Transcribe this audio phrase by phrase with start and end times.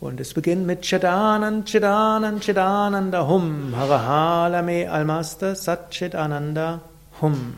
[0.00, 6.80] Und es beginnt mit Chidanan, Chidanan, Chidananda Hum, Harahalame Almaster Satchit Ananda
[7.20, 7.56] Hum.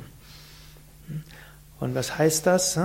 [1.78, 2.80] Und was heißt das?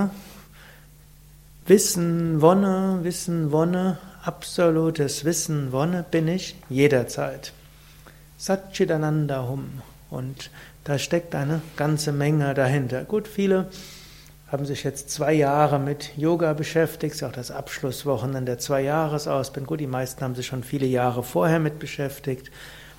[1.66, 7.52] Wissen, Wonne, Wissen, Wonne, absolutes Wissen, Wonne bin ich jederzeit.
[8.38, 9.82] Satchitananda Hum.
[10.12, 10.52] Und
[10.84, 13.06] da steckt eine ganze Menge dahinter.
[13.06, 13.66] Gut, viele
[14.48, 19.68] haben sich jetzt zwei Jahre mit Yoga beschäftigt, ist auch das Abschlusswochenende der zwei Jahresausbildung.
[19.68, 22.50] Gut, die meisten haben sich schon viele Jahre vorher mit beschäftigt.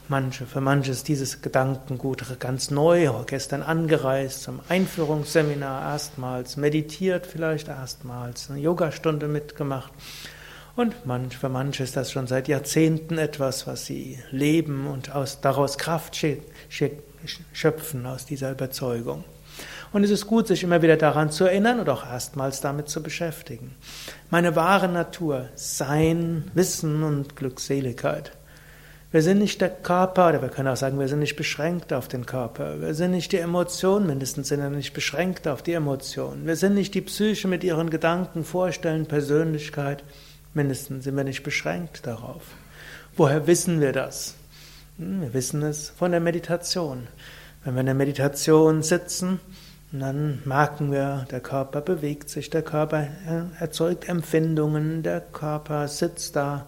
[0.08, 7.68] Manche, für manche ist dieses Gedankengut ganz neu, gestern angereist zum Einführungsseminar erstmals, meditiert vielleicht
[7.68, 9.92] erstmals, eine Yogastunde mitgemacht.
[10.76, 15.40] Und manch, für manche ist das schon seit Jahrzehnten etwas, was sie leben und aus,
[15.40, 16.16] daraus Kraft
[17.52, 19.24] schöpfen, aus dieser Überzeugung.
[19.92, 23.02] Und es ist gut, sich immer wieder daran zu erinnern und auch erstmals damit zu
[23.02, 23.74] beschäftigen.
[24.30, 28.32] Meine wahre Natur, Sein, Wissen und Glückseligkeit.
[29.10, 32.08] Wir sind nicht der Körper, oder wir können auch sagen, wir sind nicht beschränkt auf
[32.08, 32.82] den Körper.
[32.82, 36.46] Wir sind nicht die Emotion, mindestens sind wir nicht beschränkt auf die Emotion.
[36.46, 40.04] Wir sind nicht die Psyche mit ihren Gedanken, Vorstellen, Persönlichkeit.
[40.52, 42.42] Mindestens sind wir nicht beschränkt darauf.
[43.16, 44.34] Woher wissen wir das?
[44.98, 47.06] Hm, wir wissen es von der Meditation.
[47.64, 49.40] Wenn wir in der Meditation sitzen,
[49.90, 53.08] dann merken wir, der Körper bewegt sich, der Körper
[53.58, 56.66] erzeugt Empfindungen, der Körper sitzt da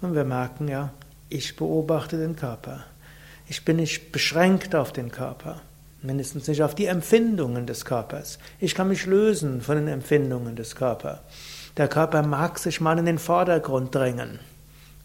[0.00, 0.92] und wir merken ja,
[1.28, 2.84] ich beobachte den Körper.
[3.48, 5.60] Ich bin nicht beschränkt auf den Körper,
[6.02, 8.38] mindestens nicht auf die Empfindungen des Körpers.
[8.60, 11.18] Ich kann mich lösen von den Empfindungen des Körpers.
[11.76, 14.38] Der Körper mag sich mal in den Vordergrund drängen.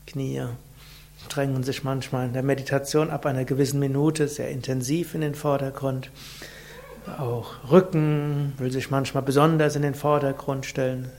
[0.05, 0.43] Knie
[1.29, 6.11] drängen sich manchmal in der Meditation ab einer gewissen Minute sehr intensiv in den Vordergrund.
[7.17, 11.09] Auch Rücken will sich manchmal besonders in den Vordergrund stellen.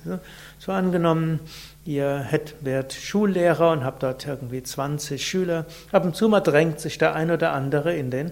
[0.59, 1.41] So angenommen,
[1.85, 2.27] ihr
[2.61, 5.65] werdet Schullehrer und habt dort irgendwie 20 Schüler.
[5.91, 8.31] Ab und zu mal drängt sich der ein oder andere in den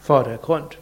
[0.00, 0.78] Vordergrund.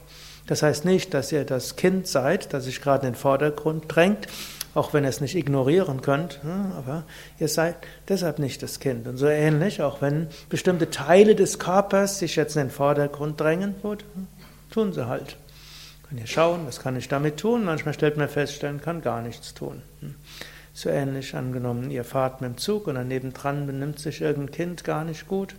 [0.47, 4.29] Das heißt nicht, dass ihr das Kind seid, das sich gerade in den Vordergrund drängt,
[4.75, 6.41] auch wenn ihr es nicht ignorieren könnt,
[6.77, 7.03] aber
[7.41, 7.77] ihr seid
[8.09, 9.09] deshalb nicht das Kind.
[9.09, 13.75] Und so ähnlich, auch wenn bestimmte Teile des Körpers sich jetzt in den Vordergrund drängen,
[13.83, 14.05] gut,
[14.71, 15.37] tun sie halt.
[16.09, 17.65] Könnt ihr schauen, was kann ich damit tun?
[17.65, 19.83] Manchmal stellt man fest, man kann gar nichts tun.
[20.01, 20.15] Hm.
[20.73, 24.85] So ähnlich angenommen, ihr fahrt mit dem Zug und daneben dran benimmt sich irgendein Kind
[24.85, 25.55] gar nicht gut.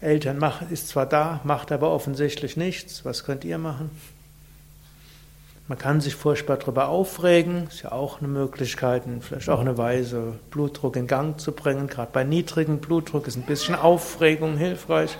[0.00, 3.04] Eltern macht, ist zwar da, macht aber offensichtlich nichts.
[3.04, 3.90] Was könnt ihr machen?
[5.68, 10.38] Man kann sich furchtbar darüber aufregen, ist ja auch eine Möglichkeit, vielleicht auch eine Weise,
[10.50, 11.88] Blutdruck in Gang zu bringen.
[11.88, 15.18] Gerade bei niedrigem Blutdruck ist ein bisschen Aufregung hilfreich.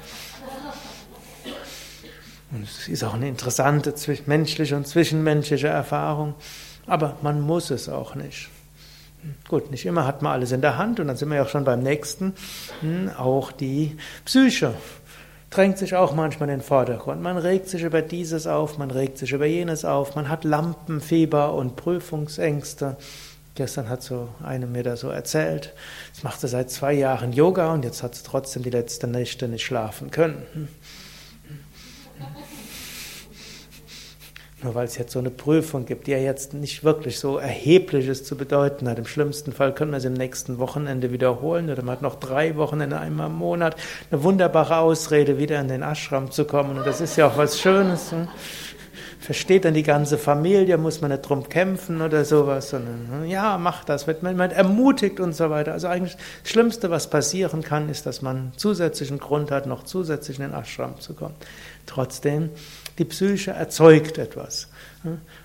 [2.67, 3.95] Es ist auch eine interessante
[4.27, 6.35] menschliche und zwischenmenschliche Erfahrung,
[6.87, 8.49] aber man muss es auch nicht.
[9.49, 11.49] Gut, nicht immer hat man alles in der Hand und dann sind wir ja auch
[11.49, 12.35] schon beim nächsten.
[12.81, 14.75] Hm, auch die Psyche
[15.51, 17.23] drängt sich auch manchmal in den Vordergrund.
[17.23, 21.55] Man regt sich über dieses auf, man regt sich über jenes auf, man hat Lampenfieber
[21.55, 22.97] und Prüfungsängste.
[23.55, 25.73] Gestern hat so eine mir da so erzählt,
[26.13, 29.65] sie machte seit zwei Jahren Yoga und jetzt hat sie trotzdem die letzten Nächte nicht
[29.65, 30.69] schlafen können.
[34.63, 38.25] Nur weil es jetzt so eine Prüfung gibt, die ja jetzt nicht wirklich so Erhebliches
[38.25, 38.99] zu bedeuten hat.
[38.99, 42.57] Im schlimmsten Fall können wir es im nächsten Wochenende wiederholen oder man hat noch drei
[42.57, 43.77] Wochenende einmal im Monat.
[44.11, 46.79] Eine wunderbare Ausrede, wieder in den Ashram zu kommen.
[46.79, 48.13] Und das ist ja auch was Schönes.
[48.13, 48.29] Hm?
[49.21, 53.59] Versteht dann die ganze Familie, muss man nicht drum kämpfen oder sowas, sondern hm, ja,
[53.59, 55.73] macht das, wird man ermutigt und so weiter.
[55.73, 60.39] Also eigentlich das Schlimmste, was passieren kann, ist, dass man zusätzlichen Grund hat, noch zusätzlich
[60.39, 61.35] in den Ashram zu kommen.
[61.87, 62.51] Trotzdem
[62.99, 64.69] die Psyche erzeugt etwas.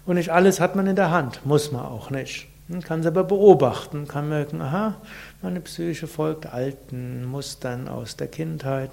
[0.05, 2.47] Und nicht alles hat man in der Hand, muss man auch nicht.
[2.67, 4.95] Man kann es aber beobachten, kann merken, aha,
[5.41, 8.91] meine Psyche folgt alten Mustern aus der Kindheit.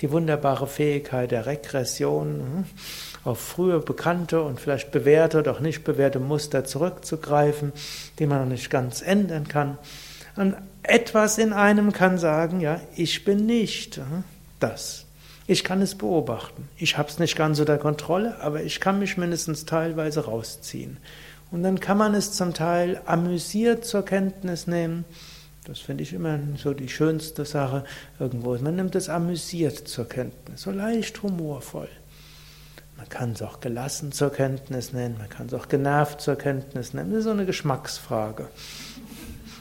[0.00, 2.64] Die wunderbare Fähigkeit der Regression,
[3.22, 7.72] auf frühe bekannte und vielleicht bewährte oder auch nicht bewährte Muster zurückzugreifen,
[8.18, 9.76] die man noch nicht ganz ändern kann.
[10.36, 14.00] Und etwas in einem kann sagen, ja, ich bin nicht
[14.60, 15.04] das.
[15.50, 16.68] Ich kann es beobachten.
[16.76, 20.98] Ich habe es nicht ganz unter Kontrolle, aber ich kann mich mindestens teilweise rausziehen.
[21.50, 25.04] Und dann kann man es zum Teil amüsiert zur Kenntnis nehmen.
[25.64, 27.82] Das finde ich immer so die schönste Sache
[28.20, 28.56] irgendwo.
[28.58, 31.88] Man nimmt es amüsiert zur Kenntnis, so leicht humorvoll.
[32.96, 36.94] Man kann es auch gelassen zur Kenntnis nehmen, man kann es auch genervt zur Kenntnis
[36.94, 37.10] nehmen.
[37.10, 38.46] Das ist so eine Geschmacksfrage.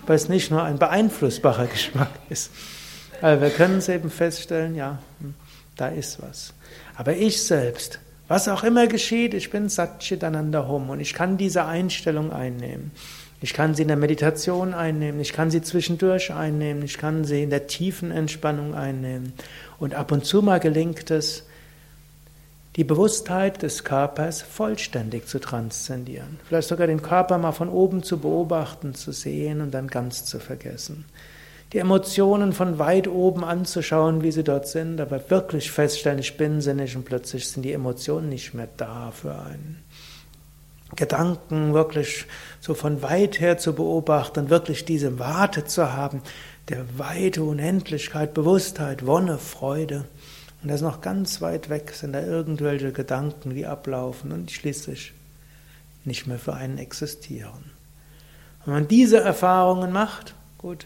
[0.05, 2.51] Weil es nicht nur ein beeinflussbarer Geschmack ist.
[3.23, 5.33] Aber wir können es eben feststellen, ja, hm,
[5.79, 6.53] da ist was.
[6.95, 11.65] Aber ich selbst, was auch immer geschieht, ich bin Satchitananda Hum und ich kann diese
[11.65, 12.91] Einstellung einnehmen.
[13.41, 17.43] Ich kann sie in der Meditation einnehmen, ich kann sie zwischendurch einnehmen, ich kann sie
[17.43, 19.33] in der tiefen Entspannung einnehmen.
[19.79, 21.45] Und ab und zu mal gelingt es,
[22.75, 26.39] die Bewusstheit des Körpers vollständig zu transzendieren.
[26.47, 30.39] Vielleicht sogar den Körper mal von oben zu beobachten, zu sehen und dann ganz zu
[30.39, 31.05] vergessen.
[31.71, 36.61] Die Emotionen von weit oben anzuschauen, wie sie dort sind, aber wirklich feststellen, ich bin
[36.61, 39.83] sinnig und plötzlich sind die Emotionen nicht mehr da für einen.
[40.95, 42.25] Gedanken wirklich
[42.59, 46.21] so von weit her zu beobachten, wirklich diese Warte zu haben,
[46.69, 50.05] der weite Unendlichkeit, Bewusstheit, Wonne, Freude.
[50.63, 55.13] Und das noch ganz weit weg sind da irgendwelche Gedanken, die ablaufen und schließlich
[56.03, 57.71] nicht mehr für einen existieren.
[58.65, 60.85] Wenn man diese Erfahrungen macht, gut,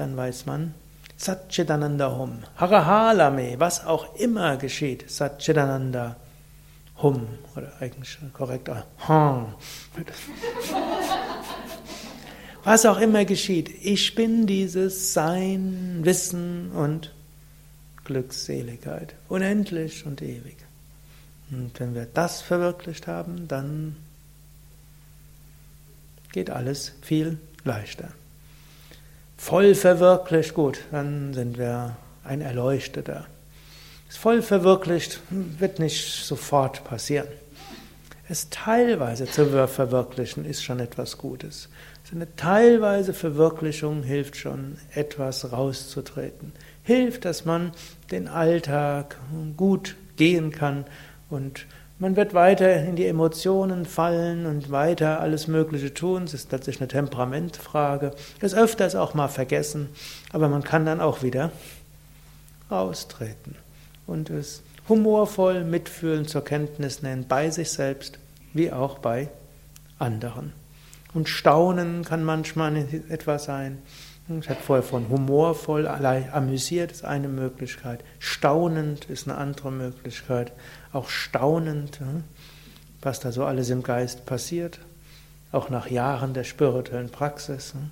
[0.00, 0.74] dann weiß man,
[1.18, 6.16] Satchitananda Hum, Harahalame, was auch immer geschieht, Satchitananda
[7.02, 8.70] Hum, oder eigentlich korrekt,
[9.08, 9.54] Hum.
[12.62, 17.14] Was auch immer geschieht, ich bin dieses Sein, Wissen und
[18.04, 20.58] Glückseligkeit, unendlich und ewig.
[21.50, 23.96] Und wenn wir das verwirklicht haben, dann
[26.32, 28.10] geht alles viel leichter.
[29.40, 33.26] Voll verwirklicht, gut, dann sind wir ein Erleuchteter.
[34.06, 37.26] Es voll verwirklicht wird nicht sofort passieren.
[38.28, 41.70] Es teilweise zu verwirklichen ist schon etwas Gutes.
[42.04, 46.52] So eine teilweise Verwirklichung hilft schon, etwas rauszutreten.
[46.82, 47.72] Hilft, dass man
[48.10, 49.16] den Alltag
[49.56, 50.84] gut gehen kann
[51.30, 51.64] und
[52.00, 56.24] man wird weiter in die Emotionen fallen und weiter alles Mögliche tun.
[56.24, 58.12] Es ist letztlich eine Temperamentfrage.
[58.40, 59.90] Das öfters auch mal vergessen,
[60.32, 61.52] aber man kann dann auch wieder
[62.70, 63.54] raustreten
[64.06, 68.18] und es humorvoll mitfühlen zur Kenntnis nehmen, bei sich selbst
[68.54, 69.28] wie auch bei
[69.98, 70.52] anderen.
[71.12, 72.76] Und Staunen kann manchmal
[73.08, 73.78] etwas sein.
[74.38, 78.04] Ich habe vorher von humorvoll, amüsiert ist eine Möglichkeit.
[78.20, 80.52] Staunend ist eine andere Möglichkeit.
[80.92, 82.22] Auch staunend, hm,
[83.02, 84.78] was da so alles im Geist passiert.
[85.50, 87.74] Auch nach Jahren der spirituellen Praxis.
[87.74, 87.90] Hm.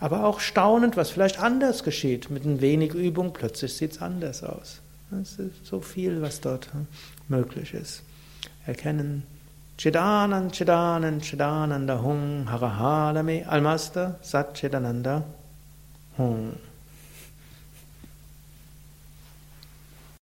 [0.00, 2.30] Aber auch staunend, was vielleicht anders geschieht.
[2.30, 4.80] Mit ein wenig Übung plötzlich sieht es anders aus.
[5.22, 6.88] Es ist so viel, was dort hm,
[7.28, 8.02] möglich ist.
[8.66, 9.22] Erkennen
[9.78, 15.22] Chidanand, Chidanand, Chidananda Hum Harahalame sat Satchidananda
[16.16, 16.67] Hum.